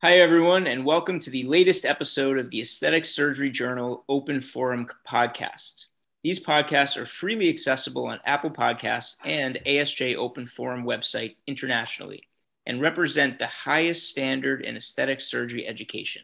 Hi, 0.00 0.20
everyone, 0.20 0.68
and 0.68 0.84
welcome 0.84 1.18
to 1.18 1.28
the 1.28 1.42
latest 1.42 1.84
episode 1.84 2.38
of 2.38 2.50
the 2.50 2.60
Aesthetic 2.60 3.04
Surgery 3.04 3.50
Journal 3.50 4.04
Open 4.08 4.40
Forum 4.40 4.86
podcast. 5.04 5.86
These 6.22 6.46
podcasts 6.46 6.96
are 6.96 7.04
freely 7.04 7.48
accessible 7.48 8.06
on 8.06 8.20
Apple 8.24 8.50
Podcasts 8.50 9.16
and 9.26 9.58
ASJ 9.66 10.14
Open 10.14 10.46
Forum 10.46 10.84
website 10.84 11.34
internationally 11.48 12.22
and 12.64 12.80
represent 12.80 13.40
the 13.40 13.48
highest 13.48 14.08
standard 14.08 14.64
in 14.64 14.76
aesthetic 14.76 15.20
surgery 15.20 15.66
education. 15.66 16.22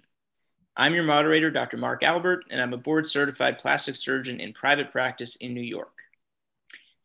I'm 0.76 0.94
your 0.94 1.02
moderator, 1.02 1.50
Dr. 1.50 1.76
Mark 1.76 2.04
Albert, 2.04 2.44
and 2.50 2.62
I'm 2.62 2.74
a 2.74 2.76
board 2.78 3.08
certified 3.08 3.58
plastic 3.58 3.96
surgeon 3.96 4.38
in 4.38 4.52
private 4.52 4.92
practice 4.92 5.34
in 5.34 5.52
New 5.52 5.60
York. 5.60 5.96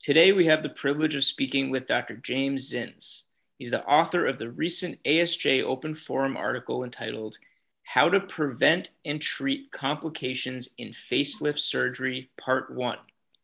Today, 0.03 0.33
we 0.33 0.45
have 0.45 0.61
the 0.61 0.69
privilege 0.69 1.15
of 1.15 1.23
speaking 1.23 1.71
with 1.71 1.87
Dr. 1.87 2.17
James 2.17 2.71
Zins. 2.71 3.23
He's 3.59 3.71
the 3.71 3.85
author 3.85 4.25
of 4.25 4.37
the 4.37 4.49
recent 4.49 5.03
ASJ 5.03 5.63
Open 5.63 5.93
Forum 5.93 6.37
article 6.37 6.85
entitled 6.85 7.37
How 7.83 8.07
to 8.07 8.21
Prevent 8.21 8.91
and 9.03 9.21
Treat 9.21 9.69
Complications 9.73 10.69
in 10.77 10.93
Facelift 10.93 11.59
Surgery, 11.59 12.31
Part 12.39 12.73
1 12.73 12.97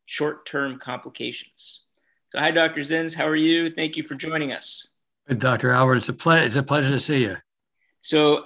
Short 0.05 0.45
Term 0.45 0.79
Complications. 0.79 1.81
So, 2.29 2.39
hi, 2.39 2.51
Dr. 2.51 2.79
Zins. 2.79 3.13
How 3.13 3.27
are 3.27 3.35
you? 3.35 3.69
Thank 3.69 3.97
you 3.97 4.03
for 4.03 4.15
joining 4.15 4.53
us. 4.53 4.87
Dr. 5.37 5.71
Albert, 5.71 5.97
it's 5.97 6.09
a, 6.09 6.13
ple- 6.13 6.31
it's 6.31 6.55
a 6.55 6.63
pleasure 6.63 6.91
to 6.91 6.99
see 6.99 7.23
you. 7.23 7.35
So, 7.99 8.45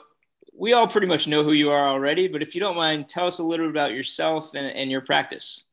we 0.57 0.73
all 0.73 0.87
pretty 0.87 1.07
much 1.07 1.27
know 1.27 1.43
who 1.43 1.51
you 1.51 1.69
are 1.69 1.87
already, 1.87 2.27
but 2.27 2.41
if 2.41 2.55
you 2.55 2.61
don't 2.61 2.75
mind, 2.75 3.07
tell 3.07 3.27
us 3.27 3.37
a 3.37 3.43
little 3.43 3.67
bit 3.67 3.71
about 3.71 3.91
yourself 3.91 4.55
and, 4.55 4.65
and 4.65 4.89
your 4.89 5.01
practice. 5.01 5.65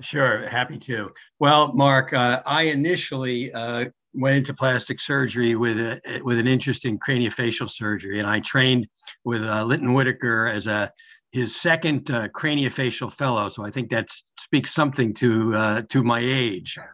Sure, 0.00 0.48
happy 0.48 0.78
to. 0.78 1.12
Well, 1.38 1.72
Mark, 1.74 2.14
uh, 2.14 2.42
I 2.46 2.62
initially 2.62 3.52
uh, 3.52 3.86
went 4.14 4.36
into 4.36 4.54
plastic 4.54 5.00
surgery 5.00 5.56
with 5.56 5.78
a, 5.78 6.20
with 6.24 6.38
an 6.38 6.46
interest 6.46 6.84
in 6.84 6.98
craniofacial 6.98 7.70
surgery, 7.70 8.20
and 8.20 8.28
I 8.28 8.40
trained 8.40 8.86
with 9.24 9.42
uh, 9.42 9.64
Linton 9.64 9.92
Whitaker 9.92 10.46
as 10.46 10.66
a 10.66 10.92
his 11.34 11.56
second 11.56 12.12
uh, 12.12 12.28
craniofacial 12.28 13.12
fellow. 13.12 13.48
So 13.48 13.66
I 13.66 13.70
think 13.70 13.90
that 13.90 14.08
speaks 14.38 14.72
something 14.72 15.12
to 15.14 15.54
uh, 15.54 15.82
to 15.90 16.02
my 16.02 16.20
age. 16.20 16.78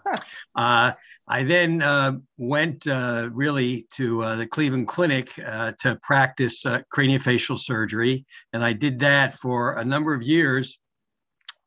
Uh, 0.57 0.93
I 1.29 1.45
then 1.45 1.81
uh, 1.81 2.15
went 2.37 2.89
uh, 2.89 3.29
really 3.33 3.87
to 3.95 4.21
uh, 4.21 4.35
the 4.35 4.49
Cleveland 4.49 4.89
Clinic 4.89 5.33
to 5.35 5.99
practice 6.03 6.65
craniofacial 6.65 7.57
surgery, 7.57 8.27
and 8.53 8.65
I 8.65 8.73
did 8.73 8.99
that 8.99 9.39
for 9.39 9.75
a 9.75 9.85
number 9.85 10.13
of 10.13 10.23
years 10.23 10.80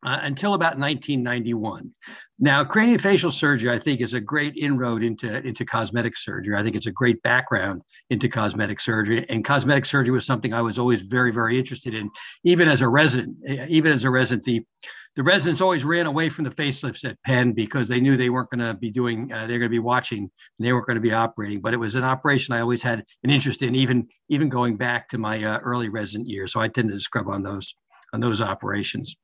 uh, 0.04 0.18
until 0.22 0.54
about 0.54 0.78
1991. 0.78 1.92
Now, 2.38 2.64
craniofacial 2.64 3.30
surgery, 3.30 3.70
I 3.70 3.78
think, 3.78 4.00
is 4.00 4.12
a 4.12 4.20
great 4.20 4.56
inroad 4.56 5.04
into, 5.04 5.36
into 5.46 5.64
cosmetic 5.64 6.16
surgery. 6.16 6.56
I 6.56 6.64
think 6.64 6.74
it's 6.74 6.88
a 6.88 6.92
great 6.92 7.22
background 7.22 7.82
into 8.10 8.28
cosmetic 8.28 8.80
surgery. 8.80 9.24
And 9.28 9.44
cosmetic 9.44 9.86
surgery 9.86 10.12
was 10.12 10.26
something 10.26 10.52
I 10.52 10.60
was 10.60 10.78
always 10.78 11.02
very, 11.02 11.30
very 11.30 11.58
interested 11.58 11.94
in, 11.94 12.10
even 12.42 12.68
as 12.68 12.80
a 12.80 12.88
resident. 12.88 13.36
Even 13.68 13.92
as 13.92 14.02
a 14.02 14.10
resident, 14.10 14.42
the, 14.44 14.66
the 15.14 15.22
residents 15.22 15.60
always 15.60 15.84
ran 15.84 16.06
away 16.06 16.28
from 16.28 16.44
the 16.44 16.50
facelifts 16.50 17.08
at 17.08 17.22
Penn 17.24 17.52
because 17.52 17.86
they 17.86 18.00
knew 18.00 18.16
they 18.16 18.30
weren't 18.30 18.50
going 18.50 18.66
to 18.66 18.74
be 18.74 18.90
doing, 18.90 19.32
uh, 19.32 19.46
they're 19.46 19.60
going 19.60 19.62
to 19.62 19.68
be 19.68 19.78
watching, 19.78 20.18
and 20.18 20.66
they 20.66 20.72
weren't 20.72 20.86
going 20.86 20.96
to 20.96 21.00
be 21.00 21.12
operating. 21.12 21.60
But 21.60 21.72
it 21.72 21.78
was 21.78 21.94
an 21.94 22.02
operation 22.02 22.52
I 22.52 22.60
always 22.60 22.82
had 22.82 23.04
an 23.22 23.30
interest 23.30 23.62
in, 23.62 23.76
even 23.76 24.08
even 24.28 24.48
going 24.48 24.76
back 24.76 25.08
to 25.10 25.18
my 25.18 25.42
uh, 25.44 25.58
early 25.58 25.88
resident 25.88 26.28
years. 26.28 26.52
So 26.52 26.60
I 26.60 26.66
tended 26.66 26.96
to 26.96 27.00
scrub 27.00 27.28
on 27.28 27.44
those 27.44 27.74
on 28.12 28.20
those 28.20 28.40
operations. 28.40 29.14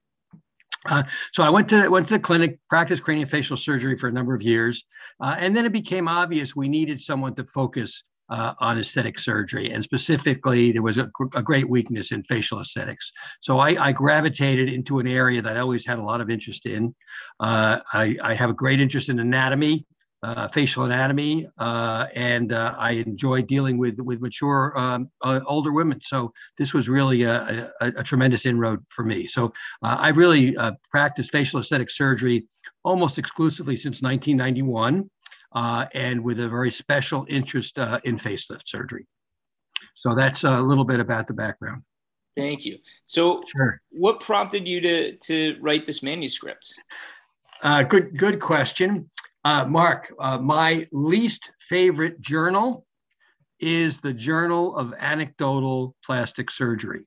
Uh, 0.89 1.03
so 1.33 1.43
I 1.43 1.51
went 1.51 1.69
to 1.71 1.89
went 1.89 2.09
to 2.09 2.15
the 2.15 2.21
clinic, 2.21 2.59
practiced 2.69 3.03
craniofacial 3.03 3.59
surgery 3.59 3.97
for 3.97 4.09
a 4.09 4.13
number 4.13 4.35
of 4.35 4.43
years, 4.43 4.85
uh, 5.21 5.37
and 5.39 5.55
then 5.55 5.67
it 5.67 5.73
became 5.73 6.09
obvious 6.09 6.57
we 6.57 6.69
needed 6.69 7.01
someone 7.01 7.35
to 7.35 7.45
focus 7.45 8.03
uh, 8.31 8.55
on 8.61 8.79
aesthetic 8.79 9.19
surgery, 9.19 9.71
and 9.71 9.85
specifically 9.85 10.73
there 10.73 10.83
was 10.83 10.97
a, 10.97 11.11
a 11.35 11.43
great 11.43 11.69
weakness 11.69 12.13
in 12.13 12.23
facial 12.23 12.61
aesthetics. 12.61 13.13
So 13.41 13.59
I, 13.59 13.89
I, 13.89 13.93
gravitated 13.93 14.69
into 14.69 15.01
an 15.01 15.09
area 15.09 15.43
that 15.43 15.57
I 15.57 15.61
always 15.61 15.85
had 15.85 15.99
a 15.99 16.03
lot 16.03 16.21
of 16.21 16.31
interest 16.31 16.65
in. 16.65 16.95
Uh, 17.41 17.81
I, 17.93 18.17
I, 18.23 18.35
have 18.35 18.49
a 18.49 18.55
great 18.55 18.81
interest 18.81 19.09
in 19.09 19.19
anatomy 19.19 19.85
uh, 20.23 20.49
facial 20.49 20.85
anatomy, 20.85 21.49
uh, 21.59 22.07
and 22.15 22.53
uh, 22.53 22.75
I 22.79 22.93
enjoy 22.93 23.43
dealing 23.43 23.79
with 23.79 23.99
with 24.01 24.21
mature 24.21 24.77
um, 24.77 25.11
uh, 25.23 25.41
older 25.47 25.73
women. 25.73 26.01
So 26.03 26.33
this 26.59 26.75
was 26.75 26.89
really 26.89 27.23
a, 27.23 27.71
a, 27.81 27.87
a 27.99 28.03
tremendous 28.03 28.45
inroad 28.45 28.85
for 28.89 29.03
me. 29.03 29.27
So 29.27 29.47
uh, 29.83 29.97
I 29.99 30.09
really 30.11 30.57
uh, 30.57 30.73
practiced 30.91 31.33
facial 31.33 31.61
aesthetic 31.61 31.91
surgery 31.91 32.47
almost 32.85 33.19
exclusively 33.19 33.77
since 33.77 34.03
1991, 34.03 35.11
and 35.55 36.23
with 36.23 36.41
a 36.41 36.49
very 36.49 36.71
special 36.71 37.25
interest 37.29 37.79
in 37.79 38.17
facelift 38.19 38.67
surgery. 38.67 39.07
So 39.95 40.15
that's 40.15 40.45
a 40.45 40.61
little 40.61 40.85
bit 40.85 41.01
about 41.01 41.27
the 41.27 41.35
background. 41.35 41.83
Thank 42.37 42.65
you. 42.65 42.79
So, 43.07 43.43
sure. 43.55 43.81
what 43.91 44.21
prompted 44.21 44.69
you 44.69 44.81
to 44.83 45.17
to 45.17 45.57
write 45.61 45.87
this 45.87 46.03
manuscript? 46.03 46.75
good 47.89 48.17
good 48.17 48.39
question. 48.39 49.11
Uh, 49.45 49.65
Mark, 49.65 50.13
uh, 50.19 50.39
my 50.39 50.87
least 50.93 51.51
favorite 51.69 52.21
journal 52.21 52.85
is 53.59 54.01
the 54.01 54.13
Journal 54.13 54.77
of 54.77 54.95
Anecdotal 54.99 55.95
Plastic 56.05 56.51
Surgery. 56.51 57.03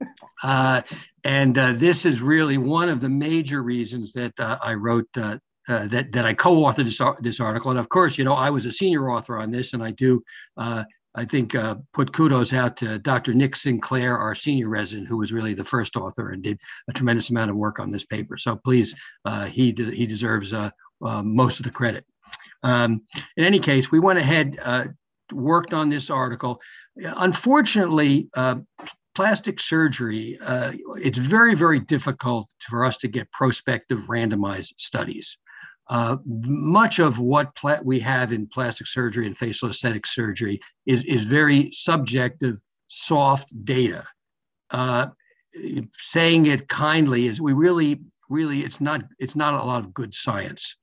Uh, 0.44 0.80
and 1.24 1.58
uh, 1.58 1.72
this 1.72 2.06
is 2.06 2.20
really 2.20 2.56
one 2.58 2.88
of 2.88 3.00
the 3.00 3.08
major 3.08 3.60
reasons 3.60 4.12
that 4.12 4.32
uh, 4.38 4.56
I 4.62 4.74
wrote 4.74 5.08
uh, 5.16 5.38
that, 5.66 6.12
that 6.12 6.24
I 6.24 6.32
co-authored 6.32 6.84
this, 6.84 7.00
this 7.20 7.40
article. 7.40 7.72
And 7.72 7.80
of 7.80 7.88
course, 7.88 8.16
you 8.16 8.22
know, 8.22 8.34
I 8.34 8.48
was 8.48 8.64
a 8.64 8.70
senior 8.70 9.10
author 9.10 9.36
on 9.38 9.50
this, 9.50 9.72
and 9.72 9.82
I 9.82 9.90
do 9.90 10.22
I 11.18 11.24
think 11.24 11.56
uh, 11.56 11.74
put 11.92 12.12
kudos 12.12 12.52
out 12.52 12.76
to 12.78 12.98
Dr. 13.00 13.34
Nick 13.34 13.56
Sinclair, 13.56 14.16
our 14.16 14.36
senior 14.36 14.68
resident, 14.68 15.08
who 15.08 15.16
was 15.16 15.32
really 15.32 15.52
the 15.52 15.64
first 15.64 15.96
author 15.96 16.30
and 16.30 16.44
did 16.44 16.60
a 16.88 16.92
tremendous 16.92 17.30
amount 17.30 17.50
of 17.50 17.56
work 17.56 17.80
on 17.80 17.90
this 17.90 18.04
paper. 18.04 18.36
So 18.36 18.54
please, 18.54 18.94
uh, 19.24 19.46
he 19.46 19.72
de- 19.72 19.94
he 19.94 20.06
deserves 20.06 20.52
uh, 20.52 20.70
uh, 21.04 21.22
most 21.22 21.60
of 21.60 21.64
the 21.64 21.70
credit. 21.70 22.04
Um, 22.62 23.02
in 23.36 23.44
any 23.44 23.58
case, 23.58 23.90
we 23.90 24.00
went 24.00 24.18
ahead, 24.18 24.58
uh, 24.62 24.86
worked 25.32 25.72
on 25.72 25.88
this 25.88 26.10
article. 26.10 26.60
Unfortunately, 26.96 28.28
uh, 28.34 28.56
plastic 29.14 29.60
surgery, 29.60 30.38
uh, 30.42 30.72
it's 30.96 31.18
very, 31.18 31.54
very 31.54 31.80
difficult 31.80 32.48
for 32.68 32.84
us 32.84 32.96
to 32.98 33.08
get 33.08 33.30
prospective 33.32 33.98
randomized 34.08 34.74
studies. 34.78 35.36
Uh, 35.88 36.16
much 36.26 36.98
of 36.98 37.18
what 37.18 37.50
we 37.82 37.98
have 37.98 38.32
in 38.32 38.46
plastic 38.46 38.86
surgery 38.86 39.26
and 39.26 39.38
facial 39.38 39.70
aesthetic 39.70 40.06
surgery 40.06 40.60
is, 40.84 41.02
is 41.04 41.24
very 41.24 41.70
subjective, 41.72 42.60
soft 42.88 43.52
data. 43.64 44.04
Saying 45.98 46.46
it 46.46 46.68
kindly 46.68 47.26
is 47.26 47.40
we 47.40 47.54
really, 47.54 48.00
really, 48.28 48.60
it's 48.60 48.80
not, 48.80 49.02
it's 49.18 49.34
not 49.34 49.54
a 49.54 49.64
lot 49.64 49.82
of 49.82 49.94
good 49.94 50.12
science. 50.12 50.76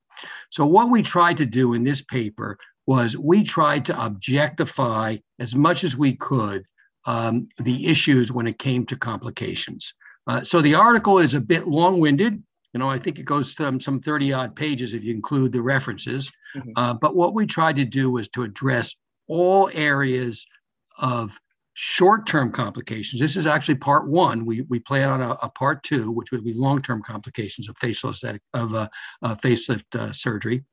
So, 0.50 0.66
what 0.66 0.90
we 0.90 1.02
tried 1.02 1.38
to 1.38 1.46
do 1.46 1.74
in 1.74 1.84
this 1.84 2.02
paper 2.02 2.58
was 2.86 3.18
we 3.18 3.44
tried 3.44 3.86
to 3.86 4.06
objectify 4.06 5.18
as 5.40 5.56
much 5.56 5.84
as 5.84 5.98
we 5.98 6.16
could 6.16 6.66
um, 7.06 7.48
the 7.60 7.88
issues 7.88 8.32
when 8.32 8.48
it 8.48 8.60
came 8.60 8.86
to 8.88 8.96
complications. 8.96 9.94
Uh, 10.28 10.44
so, 10.44 10.62
the 10.62 10.76
article 10.76 11.20
is 11.20 11.34
a 11.34 11.42
bit 11.42 11.68
long 11.68 12.00
winded. 12.00 12.42
You 12.74 12.80
know, 12.80 12.90
I 12.90 13.00
think 13.00 13.20
it 13.20 13.24
goes 13.24 13.56
to 13.56 13.80
some 13.80 14.02
30 14.02 14.34
odd 14.34 14.56
pages 14.56 14.94
if 14.94 15.04
you 15.04 15.14
include 15.14 15.54
the 15.54 15.62
references. 15.62 16.30
Mm-hmm. 16.56 16.72
Uh, 16.76 16.94
but 16.94 17.16
what 17.16 17.34
we 17.34 17.46
tried 17.46 17.78
to 17.78 17.86
do 17.86 18.12
was 18.12 18.28
to 18.30 18.44
address 18.44 18.94
all 19.28 19.70
areas 19.74 20.46
of 20.98 21.40
short-term 21.76 22.52
complications. 22.52 23.22
This 23.22 23.36
is 23.36 23.46
actually 23.46 23.76
part 23.76 24.08
one. 24.08 24.46
We, 24.46 24.62
we 24.62 24.80
plan 24.80 25.10
on 25.10 25.22
a, 25.22 25.32
a 25.42 25.50
part 25.50 25.84
two, 25.84 26.10
which 26.10 26.32
would 26.32 26.44
be 26.44 26.54
long-term 26.54 27.04
complications 27.04 27.68
of 27.68 27.78
facial 27.78 28.10
aesthetic 28.10 28.42
of 28.54 28.74
uh, 28.74 28.88
uh, 29.22 29.36
facelift 29.36 29.84
uh, 29.94 30.12
surgery. 30.14 30.64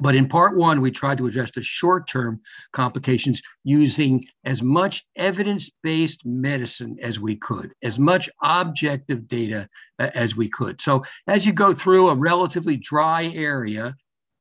But 0.00 0.16
in 0.16 0.28
part 0.28 0.56
one, 0.56 0.80
we 0.80 0.90
tried 0.90 1.18
to 1.18 1.26
address 1.26 1.50
the 1.50 1.62
short-term 1.62 2.40
complications 2.72 3.42
using 3.62 4.24
as 4.44 4.62
much 4.62 5.04
evidence-based 5.16 6.24
medicine 6.24 6.96
as 7.02 7.20
we 7.20 7.36
could, 7.36 7.72
as 7.82 7.98
much 7.98 8.30
objective 8.42 9.28
data 9.28 9.68
uh, 9.98 10.10
as 10.14 10.34
we 10.34 10.48
could. 10.48 10.80
So 10.80 11.04
as 11.26 11.44
you 11.44 11.52
go 11.52 11.74
through 11.74 12.08
a 12.08 12.14
relatively 12.14 12.78
dry 12.78 13.26
area, 13.34 13.96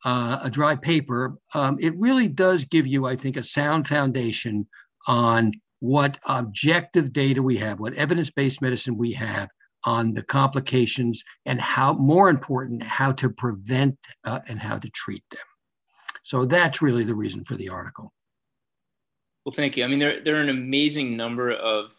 uh, 0.05 0.39
a 0.41 0.49
dry 0.49 0.75
paper, 0.77 1.35
um, 1.53 1.77
it 1.81 1.93
really 1.97 2.29
does 2.29 2.63
give 2.63 2.87
you, 2.87 3.05
I 3.05 3.17
think, 3.17 3.35
a 3.35 3.43
sound 3.43 3.89
foundation 3.89 4.67
on 5.05 5.51
what 5.81 6.19
objective 6.27 7.11
data 7.11 7.41
we 7.43 7.57
have, 7.57 7.79
what 7.79 7.93
evidence 7.95 8.29
based 8.29 8.61
medicine 8.61 8.95
we 8.97 9.11
have 9.11 9.49
on 9.83 10.13
the 10.13 10.21
complications, 10.21 11.23
and 11.47 11.59
how, 11.59 11.91
more 11.93 12.29
important, 12.29 12.83
how 12.83 13.11
to 13.11 13.29
prevent 13.29 13.97
uh, 14.23 14.39
and 14.47 14.59
how 14.59 14.77
to 14.77 14.87
treat 14.91 15.23
them. 15.31 15.41
So 16.23 16.45
that's 16.45 16.83
really 16.83 17.03
the 17.03 17.15
reason 17.15 17.43
for 17.43 17.55
the 17.55 17.69
article. 17.69 18.13
Well, 19.43 19.53
thank 19.55 19.75
you. 19.75 19.83
I 19.83 19.87
mean, 19.87 19.97
there, 19.97 20.23
there 20.23 20.35
are 20.35 20.41
an 20.41 20.49
amazing 20.49 21.17
number 21.17 21.51
of 21.51 21.91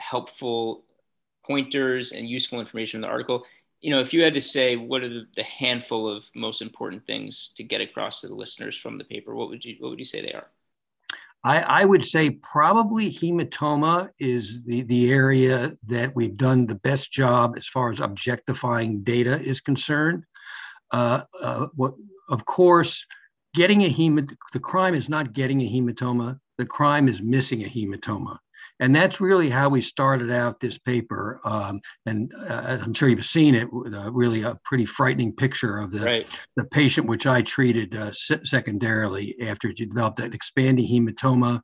helpful 0.00 0.84
pointers 1.46 2.12
and 2.12 2.26
useful 2.26 2.60
information 2.60 2.98
in 2.98 3.02
the 3.02 3.08
article. 3.08 3.44
You 3.82 3.90
know, 3.90 4.00
if 4.00 4.14
you 4.14 4.22
had 4.22 4.32
to 4.34 4.40
say 4.40 4.76
what 4.76 5.02
are 5.02 5.08
the, 5.08 5.26
the 5.36 5.42
handful 5.42 6.08
of 6.08 6.30
most 6.34 6.62
important 6.62 7.06
things 7.06 7.52
to 7.56 7.62
get 7.62 7.82
across 7.82 8.22
to 8.22 8.28
the 8.28 8.34
listeners 8.34 8.74
from 8.74 8.96
the 8.96 9.04
paper, 9.04 9.34
what 9.34 9.50
would 9.50 9.64
you 9.66 9.76
what 9.80 9.90
would 9.90 9.98
you 9.98 10.04
say 10.06 10.22
they 10.22 10.32
are? 10.32 10.48
I, 11.44 11.60
I, 11.60 11.84
would 11.84 12.04
say 12.04 12.30
probably 12.30 13.12
hematoma 13.12 14.10
is 14.18 14.62
the, 14.64 14.82
the 14.82 15.10
area 15.10 15.76
that 15.86 16.14
we've 16.16 16.36
done 16.36 16.66
the 16.66 16.74
best 16.74 17.12
job 17.12 17.54
as 17.56 17.66
far 17.66 17.90
as 17.90 18.00
objectifying 18.00 19.02
data 19.02 19.40
is 19.40 19.60
concerned. 19.60 20.24
Uh, 20.90 21.22
uh, 21.40 21.68
what, 21.74 21.94
of 22.28 22.44
course, 22.44 23.06
getting 23.54 23.82
a 23.82 23.92
hemat 23.92 24.34
the 24.52 24.60
crime 24.60 24.94
is 24.94 25.08
not 25.08 25.32
getting 25.32 25.60
a 25.60 25.70
hematoma. 25.70 26.38
The 26.58 26.66
crime 26.66 27.08
is 27.08 27.22
missing 27.22 27.62
a 27.62 27.68
hematoma. 27.68 28.38
And 28.80 28.94
that's 28.94 29.20
really 29.20 29.50
how 29.50 29.68
we 29.68 29.80
started 29.80 30.30
out 30.30 30.60
this 30.60 30.78
paper. 30.78 31.40
Um, 31.44 31.80
and 32.06 32.32
uh, 32.48 32.78
I'm 32.82 32.94
sure 32.94 33.08
you've 33.08 33.24
seen 33.24 33.54
it, 33.54 33.68
uh, 33.72 34.10
really 34.12 34.42
a 34.42 34.58
pretty 34.64 34.84
frightening 34.84 35.34
picture 35.34 35.78
of 35.78 35.90
the, 35.90 36.00
right. 36.00 36.26
the 36.56 36.64
patient, 36.64 37.08
which 37.08 37.26
I 37.26 37.42
treated 37.42 37.96
uh, 37.96 38.12
se- 38.12 38.44
secondarily 38.44 39.34
after 39.42 39.74
she 39.74 39.86
developed 39.86 40.20
an 40.20 40.32
expanding 40.32 40.86
hematoma 40.86 41.60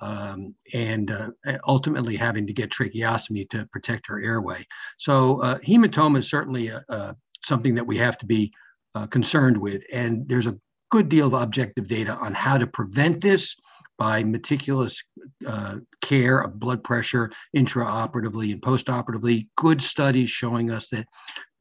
um, 0.00 0.54
and 0.74 1.10
uh, 1.10 1.30
ultimately 1.66 2.16
having 2.16 2.46
to 2.46 2.52
get 2.52 2.70
tracheostomy 2.70 3.48
to 3.50 3.66
protect 3.72 4.06
her 4.08 4.20
airway. 4.20 4.66
So 4.98 5.40
uh, 5.40 5.58
hematoma 5.58 6.18
is 6.18 6.28
certainly 6.28 6.68
a, 6.68 7.16
something 7.44 7.74
that 7.76 7.86
we 7.86 7.96
have 7.98 8.18
to 8.18 8.26
be 8.26 8.52
uh, 8.94 9.06
concerned 9.06 9.56
with. 9.56 9.84
And 9.92 10.28
there's 10.28 10.46
a 10.46 10.58
good 10.90 11.08
deal 11.08 11.28
of 11.28 11.34
objective 11.34 11.86
data 11.88 12.14
on 12.16 12.34
how 12.34 12.58
to 12.58 12.66
prevent 12.66 13.22
this 13.22 13.56
by 13.98 14.22
meticulous 14.24 15.02
uh, 15.46 15.76
care 16.00 16.40
of 16.40 16.58
blood 16.58 16.82
pressure 16.82 17.30
intraoperatively 17.56 18.52
and 18.52 18.62
postoperatively. 18.62 19.48
Good 19.56 19.82
studies 19.82 20.30
showing 20.30 20.70
us 20.70 20.88
that 20.88 21.06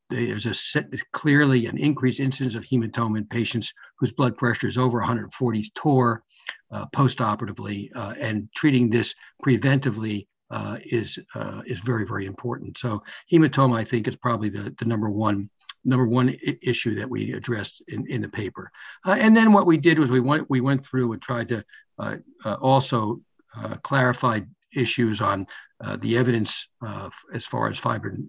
there's 0.10 0.46
a 0.46 0.54
set, 0.54 0.88
clearly 1.14 1.66
an 1.68 1.78
increased 1.78 2.20
incidence 2.20 2.56
of 2.56 2.66
hematoma 2.66 3.18
in 3.18 3.26
patients 3.26 3.74
whose 3.98 4.12
blood 4.12 4.38
pressure 4.38 4.68
is 4.68 4.78
over 4.78 5.00
140 5.00 5.72
torr 5.74 6.22
uh, 6.72 6.86
postoperatively, 6.96 7.90
uh, 7.96 8.14
and 8.20 8.50
treating 8.54 8.90
this 8.90 9.16
preventively 9.44 10.28
uh, 10.52 10.78
is 10.84 11.18
uh, 11.34 11.62
is 11.66 11.80
very 11.80 12.06
very 12.06 12.26
important. 12.26 12.78
So 12.78 13.02
hematoma, 13.32 13.78
I 13.78 13.86
think, 13.86 14.08
is 14.08 14.18
probably 14.18 14.50
the, 14.50 14.76
the 14.78 14.86
number 14.86 15.10
one 15.10 15.50
number 15.84 16.06
one 16.06 16.36
issue 16.62 16.96
that 16.96 17.10
we 17.10 17.34
addressed 17.34 17.82
in, 17.88 18.06
in 18.08 18.22
the 18.22 18.30
paper. 18.30 18.72
Uh, 19.06 19.18
and 19.20 19.36
then 19.36 19.54
what 19.54 19.66
we 19.66 19.78
did 19.78 20.00
was 20.00 20.12
we 20.12 20.20
went 20.20 20.50
we 20.50 20.62
went 20.62 20.84
through 20.86 21.12
and 21.14 21.22
tried 21.22 21.50
to 21.50 21.64
uh, 22.00 22.18
uh, 22.46 22.56
also 22.56 23.22
uh, 23.56 23.76
clarify 23.84 24.40
issues 24.76 25.22
on 25.22 25.46
uh, 25.84 25.98
the 25.98 26.18
evidence 26.18 26.68
uh, 26.86 27.10
as 27.34 27.46
far 27.46 27.68
as 27.68 27.78
fibrin 27.78 28.28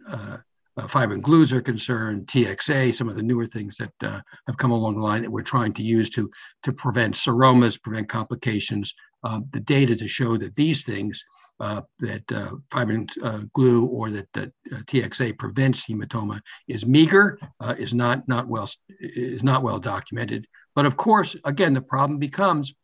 fibrin 0.89 1.21
glues 1.21 1.53
are 1.53 1.61
concerned, 1.61 2.27
TXA, 2.27 2.95
some 2.95 3.09
of 3.09 3.15
the 3.15 3.23
newer 3.23 3.47
things 3.47 3.77
that 3.77 3.93
have 4.01 4.57
come 4.57 4.71
along 4.71 4.95
the 4.95 5.03
line 5.03 5.21
that 5.21 5.31
we're 5.31 5.43
trying 5.43 5.73
to 5.75 5.83
use 5.83 6.09
to 6.11 6.31
to 6.63 6.73
prevent 6.73 7.15
seromas, 7.15 7.81
prevent 7.81 8.09
complications, 8.09 8.95
um, 9.25 9.47
the 9.53 9.61
data 9.61 9.95
to 9.97 10.09
show 10.09 10.37
that 10.37 10.55
these 10.55 10.85
things, 10.85 11.25
uh, 11.61 11.83
that 12.01 12.31
uh, 12.33 12.53
fibrin 12.71 13.09
uh, 13.23 13.43
glue 13.55 13.87
or 13.87 14.11
that, 14.11 14.29
that 14.35 14.53
uh, 14.73 14.79
TXA 14.79 15.39
prevents 15.39 15.87
hematoma, 15.87 16.41
is 16.69 16.87
meager, 16.87 17.39
uh, 17.61 17.75
is 17.79 17.95
not 17.95 18.27
not 18.29 18.49
well 18.49 18.69
is 19.01 19.43
not 19.43 19.63
well 19.63 19.79
documented. 19.79 20.47
But 20.75 20.87
of 20.87 20.97
course, 20.97 21.37
again, 21.45 21.75
the 21.75 21.83
problem 21.83 22.19
becomes 22.19 22.75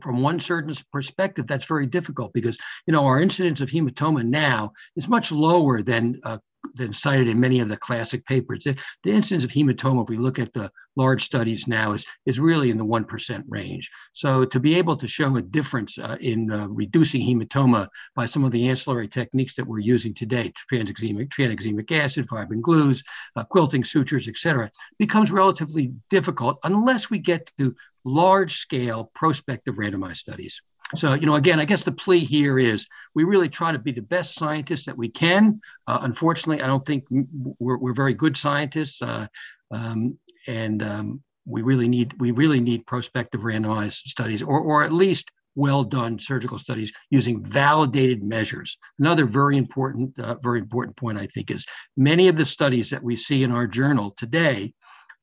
from 0.00 0.22
one 0.22 0.40
surgeon's 0.40 0.82
perspective, 0.82 1.46
that's 1.46 1.66
very 1.66 1.86
difficult 1.86 2.32
because 2.32 2.58
you 2.86 2.92
know 2.92 3.06
our 3.06 3.20
incidence 3.20 3.60
of 3.60 3.70
hematoma 3.70 4.24
now 4.24 4.72
is 4.96 5.08
much 5.08 5.30
lower 5.30 5.82
than 5.82 6.20
uh, 6.24 6.38
than 6.74 6.92
cited 6.92 7.28
in 7.28 7.40
many 7.40 7.60
of 7.60 7.68
the 7.68 7.76
classic 7.76 8.24
papers. 8.26 8.64
The, 8.64 8.76
the, 9.02 9.12
incidence 9.12 9.44
of 9.44 9.50
hematoma, 9.50 10.02
if 10.02 10.08
we 10.08 10.16
look 10.16 10.38
at 10.38 10.52
the 10.52 10.70
large 10.96 11.24
studies 11.24 11.66
now, 11.66 11.92
is, 11.92 12.04
is 12.26 12.40
really 12.40 12.70
in 12.70 12.78
the 12.78 12.84
1% 12.84 13.44
range. 13.48 13.90
So 14.12 14.44
to 14.44 14.60
be 14.60 14.74
able 14.76 14.96
to 14.96 15.08
show 15.08 15.36
a 15.36 15.42
difference 15.42 15.98
uh, 15.98 16.16
in 16.20 16.50
uh, 16.50 16.68
reducing 16.68 17.22
hematoma 17.22 17.88
by 18.14 18.26
some 18.26 18.44
of 18.44 18.52
the 18.52 18.68
ancillary 18.68 19.08
techniques 19.08 19.54
that 19.56 19.66
we're 19.66 19.78
using 19.78 20.14
today, 20.14 20.52
tranexamic, 20.70 21.28
tranexamic 21.28 21.90
acid, 21.92 22.28
fibrin 22.28 22.60
glues, 22.60 23.02
uh, 23.36 23.44
quilting 23.44 23.84
sutures, 23.84 24.28
et 24.28 24.36
cetera, 24.36 24.70
becomes 24.98 25.30
relatively 25.30 25.92
difficult 26.10 26.58
unless 26.64 27.10
we 27.10 27.18
get 27.18 27.50
to 27.58 27.74
large 28.04 28.58
scale 28.58 29.10
prospective 29.14 29.76
randomized 29.76 30.16
studies. 30.16 30.60
So, 30.96 31.14
you 31.14 31.26
know, 31.26 31.34
again, 31.34 31.60
I 31.60 31.64
guess 31.64 31.84
the 31.84 31.92
plea 31.92 32.20
here 32.20 32.58
is 32.58 32.86
we 33.14 33.24
really 33.24 33.48
try 33.48 33.72
to 33.72 33.78
be 33.78 33.92
the 33.92 34.02
best 34.02 34.34
scientists 34.34 34.84
that 34.86 34.96
we 34.96 35.08
can. 35.08 35.60
Uh, 35.86 35.98
unfortunately, 36.02 36.62
I 36.62 36.66
don't 36.66 36.84
think 36.84 37.04
we're, 37.10 37.78
we're 37.78 37.94
very 37.94 38.14
good 38.14 38.36
scientists, 38.36 39.02
uh, 39.02 39.26
um, 39.70 40.18
and 40.46 40.82
um, 40.82 41.22
we 41.46 41.62
really 41.62 41.88
need 41.88 42.14
we 42.18 42.30
really 42.30 42.60
need 42.60 42.86
prospective 42.86 43.42
randomized 43.42 44.08
studies, 44.08 44.42
or 44.42 44.60
or 44.60 44.84
at 44.84 44.92
least 44.92 45.30
well 45.56 45.84
done 45.84 46.18
surgical 46.18 46.58
studies 46.58 46.92
using 47.10 47.44
validated 47.44 48.22
measures. 48.22 48.76
Another 48.98 49.24
very 49.24 49.56
important 49.56 50.18
uh, 50.18 50.36
very 50.42 50.58
important 50.58 50.96
point 50.96 51.18
I 51.18 51.26
think 51.26 51.50
is 51.50 51.64
many 51.96 52.28
of 52.28 52.36
the 52.36 52.44
studies 52.44 52.90
that 52.90 53.02
we 53.02 53.16
see 53.16 53.42
in 53.42 53.50
our 53.50 53.66
journal 53.66 54.12
today 54.16 54.74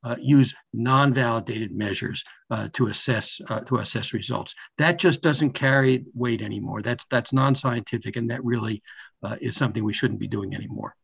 uh, 0.04 0.16
use 0.20 0.54
non-validated 0.74 1.72
measures 1.72 2.24
uh, 2.50 2.68
to 2.74 2.88
assess 2.88 3.40
uh, 3.50 3.62
to 3.62 3.78
assess 3.78 4.14
results. 4.14 4.56
That 4.78 5.00
just 5.00 5.22
doesn't 5.22 5.52
carry 5.52 6.06
weight 6.14 6.42
anymore. 6.42 6.82
That's 6.82 7.06
that's 7.10 7.34
non-scientific, 7.34 8.16
and 8.16 8.30
that 8.30 8.44
really 8.44 8.82
uh, 9.24 9.38
is 9.42 9.56
something 9.56 9.84
we 9.84 9.94
shouldn't 9.94 10.20
be 10.20 10.28
doing 10.28 10.56
anymore. 10.56 10.96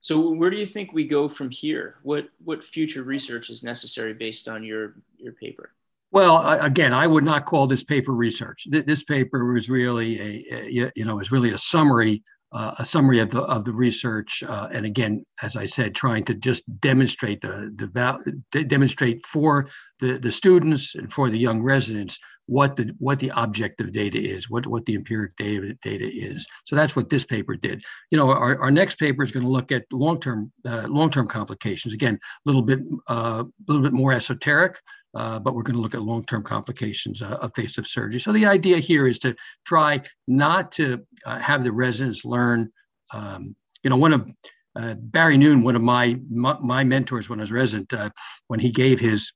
So, 0.00 0.30
where 0.30 0.50
do 0.50 0.56
you 0.56 0.66
think 0.66 0.92
we 0.92 1.04
go 1.04 1.26
from 1.26 1.50
here? 1.50 1.96
What 2.02 2.28
what 2.44 2.62
future 2.62 3.02
research 3.02 3.50
is 3.50 3.62
necessary 3.62 4.14
based 4.14 4.48
on 4.48 4.62
your 4.62 4.94
your 5.16 5.32
paper? 5.32 5.72
Well, 6.12 6.48
again, 6.62 6.94
I 6.94 7.06
would 7.06 7.24
not 7.24 7.44
call 7.44 7.66
this 7.66 7.82
paper 7.82 8.12
research. 8.12 8.66
This 8.70 9.02
paper 9.02 9.52
was 9.52 9.68
really 9.68 10.20
a, 10.20 10.54
a 10.54 10.90
you 10.94 11.04
know 11.04 11.16
was 11.16 11.32
really 11.32 11.50
a 11.50 11.58
summary 11.58 12.22
uh, 12.52 12.74
a 12.78 12.86
summary 12.86 13.18
of 13.18 13.30
the 13.30 13.42
of 13.42 13.64
the 13.64 13.72
research, 13.72 14.42
uh, 14.46 14.68
and 14.72 14.86
again, 14.86 15.24
as 15.42 15.56
I 15.56 15.66
said, 15.66 15.94
trying 15.94 16.24
to 16.26 16.34
just 16.34 16.62
demonstrate 16.80 17.40
the, 17.40 17.72
the 17.74 17.88
val- 17.88 18.22
demonstrate 18.50 19.24
for 19.26 19.68
the, 20.00 20.18
the 20.18 20.30
students 20.30 20.94
and 20.94 21.12
for 21.12 21.28
the 21.28 21.38
young 21.38 21.62
residents 21.62 22.18
what 22.46 22.76
the 22.76 22.94
what 22.98 23.18
the 23.18 23.32
objective 23.34 23.90
data 23.92 24.18
is, 24.18 24.48
what 24.48 24.66
what 24.66 24.86
the 24.86 24.94
empiric 24.94 25.36
data 25.36 25.74
data 25.82 26.08
is. 26.08 26.46
So 26.64 26.76
that's 26.76 26.94
what 26.94 27.10
this 27.10 27.24
paper 27.24 27.56
did. 27.56 27.82
You 28.10 28.18
know, 28.18 28.30
our, 28.30 28.58
our 28.62 28.70
next 28.70 28.98
paper 28.98 29.22
is 29.22 29.32
going 29.32 29.44
to 29.44 29.50
look 29.50 29.72
at 29.72 29.84
long 29.92 30.20
term 30.20 30.52
uh, 30.64 30.86
long 30.88 31.10
term 31.10 31.26
complications. 31.26 31.94
Again, 31.94 32.14
a 32.14 32.48
little 32.48 32.62
bit 32.62 32.78
a 33.08 33.12
uh, 33.12 33.44
little 33.66 33.82
bit 33.82 33.92
more 33.92 34.12
esoteric. 34.12 34.78
Uh, 35.16 35.38
but 35.38 35.54
we're 35.54 35.62
going 35.62 35.74
to 35.74 35.80
look 35.80 35.94
at 35.94 36.02
long-term 36.02 36.42
complications 36.42 37.22
uh, 37.22 37.38
of 37.40 37.50
facelift 37.54 37.86
surgery. 37.86 38.20
So 38.20 38.32
the 38.32 38.44
idea 38.44 38.76
here 38.78 39.06
is 39.06 39.18
to 39.20 39.34
try 39.64 40.02
not 40.28 40.70
to 40.72 41.06
uh, 41.24 41.38
have 41.38 41.64
the 41.64 41.72
residents 41.72 42.24
learn. 42.24 42.70
Um, 43.14 43.56
you 43.82 43.88
know, 43.88 43.96
one 43.96 44.12
of 44.12 44.28
uh, 44.76 44.94
Barry 44.98 45.38
Noon, 45.38 45.62
one 45.62 45.74
of 45.74 45.80
my 45.80 46.20
my, 46.30 46.58
my 46.60 46.84
mentors 46.84 47.30
when 47.30 47.40
I 47.40 47.44
was 47.44 47.52
resident, 47.52 47.94
uh, 47.94 48.10
when 48.48 48.60
he 48.60 48.70
gave 48.70 49.00
his 49.00 49.32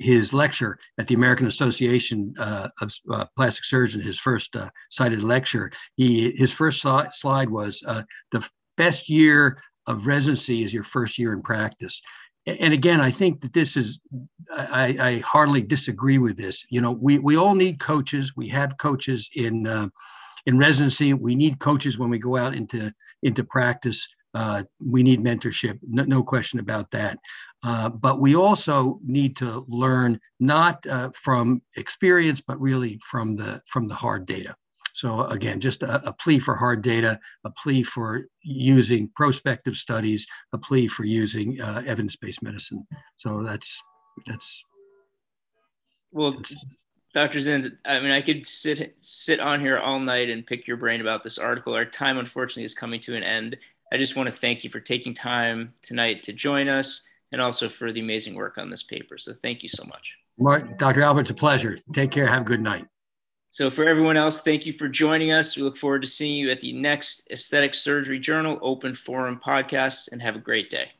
his 0.00 0.32
lecture 0.32 0.76
at 0.98 1.06
the 1.06 1.14
American 1.14 1.46
Association 1.46 2.34
uh, 2.36 2.68
of 2.80 3.28
Plastic 3.36 3.64
Surgeons, 3.64 4.04
his 4.04 4.18
first 4.18 4.56
cited 4.90 5.22
lecture, 5.22 5.70
he 5.94 6.32
his 6.32 6.50
first 6.50 6.80
slide 6.80 7.48
was 7.48 7.78
the 8.32 8.48
best 8.76 9.08
year 9.08 9.62
of 9.86 10.06
residency 10.06 10.64
is 10.64 10.74
your 10.74 10.84
first 10.84 11.16
year 11.16 11.32
in 11.32 11.42
practice 11.42 12.02
and 12.58 12.74
again, 12.74 13.00
I 13.00 13.10
think 13.10 13.40
that 13.40 13.52
this 13.52 13.76
is, 13.76 14.00
I, 14.52 14.96
I, 15.00 15.18
hardly 15.18 15.62
disagree 15.62 16.18
with 16.18 16.36
this. 16.36 16.64
You 16.70 16.80
know, 16.80 16.92
we, 16.92 17.18
we 17.18 17.36
all 17.36 17.54
need 17.54 17.78
coaches. 17.78 18.32
We 18.36 18.48
have 18.48 18.78
coaches 18.78 19.30
in, 19.34 19.66
uh, 19.66 19.88
in 20.46 20.58
residency. 20.58 21.14
We 21.14 21.34
need 21.34 21.60
coaches 21.60 21.98
when 21.98 22.10
we 22.10 22.18
go 22.18 22.36
out 22.36 22.54
into, 22.54 22.92
into 23.22 23.44
practice. 23.44 24.08
Uh, 24.34 24.62
we 24.84 25.02
need 25.02 25.20
mentorship, 25.20 25.78
no, 25.82 26.04
no 26.04 26.22
question 26.22 26.60
about 26.60 26.90
that. 26.92 27.18
Uh, 27.62 27.88
but 27.88 28.20
we 28.20 28.34
also 28.36 29.00
need 29.04 29.36
to 29.36 29.64
learn 29.68 30.18
not 30.38 30.86
uh, 30.86 31.10
from 31.14 31.60
experience, 31.76 32.40
but 32.40 32.60
really 32.60 32.98
from 33.04 33.36
the 33.36 33.60
from 33.66 33.86
the 33.86 33.94
hard 33.94 34.24
data. 34.24 34.54
So 35.00 35.22
again, 35.28 35.60
just 35.60 35.82
a, 35.82 36.06
a, 36.06 36.12
plea 36.12 36.38
for 36.38 36.54
hard 36.54 36.82
data, 36.82 37.18
a 37.44 37.50
plea 37.50 37.82
for 37.82 38.26
using 38.42 39.10
prospective 39.16 39.74
studies, 39.74 40.26
a 40.52 40.58
plea 40.58 40.88
for 40.88 41.04
using 41.04 41.58
uh, 41.58 41.82
evidence-based 41.86 42.42
medicine. 42.42 42.86
So 43.16 43.42
that's 43.42 43.80
that's. 44.26 44.62
Well, 46.12 46.32
that's, 46.32 46.54
Dr. 47.14 47.38
Zins, 47.38 47.74
I 47.86 47.98
mean, 48.00 48.10
I 48.10 48.20
could 48.20 48.44
sit 48.44 48.94
sit 48.98 49.40
on 49.40 49.60
here 49.60 49.78
all 49.78 49.98
night 49.98 50.28
and 50.28 50.46
pick 50.46 50.66
your 50.66 50.76
brain 50.76 51.00
about 51.00 51.22
this 51.22 51.38
article. 51.38 51.72
Our 51.72 51.86
time, 51.86 52.18
unfortunately, 52.18 52.64
is 52.64 52.74
coming 52.74 53.00
to 53.00 53.16
an 53.16 53.22
end. 53.22 53.56
I 53.90 53.96
just 53.96 54.16
want 54.16 54.28
to 54.28 54.36
thank 54.36 54.64
you 54.64 54.68
for 54.68 54.80
taking 54.80 55.14
time 55.14 55.72
tonight 55.82 56.24
to 56.24 56.34
join 56.34 56.68
us, 56.68 57.08
and 57.32 57.40
also 57.40 57.70
for 57.70 57.90
the 57.90 58.00
amazing 58.00 58.34
work 58.34 58.58
on 58.58 58.68
this 58.68 58.82
paper. 58.82 59.16
So 59.16 59.32
thank 59.42 59.62
you 59.62 59.70
so 59.70 59.84
much. 59.84 60.12
Mark, 60.38 60.76
Dr. 60.76 61.00
Albert, 61.00 61.22
it's 61.22 61.30
a 61.30 61.34
pleasure. 61.34 61.78
Take 61.94 62.10
care. 62.10 62.26
Have 62.26 62.42
a 62.42 62.44
good 62.44 62.60
night. 62.60 62.84
So, 63.52 63.68
for 63.68 63.88
everyone 63.88 64.16
else, 64.16 64.42
thank 64.42 64.64
you 64.64 64.72
for 64.72 64.88
joining 64.88 65.32
us. 65.32 65.56
We 65.56 65.64
look 65.64 65.76
forward 65.76 66.02
to 66.02 66.08
seeing 66.08 66.36
you 66.36 66.50
at 66.50 66.60
the 66.60 66.72
next 66.72 67.28
Aesthetic 67.32 67.74
Surgery 67.74 68.20
Journal 68.20 68.58
Open 68.62 68.94
Forum 68.94 69.40
podcast 69.44 70.08
and 70.12 70.22
have 70.22 70.36
a 70.36 70.40
great 70.40 70.70
day. 70.70 70.92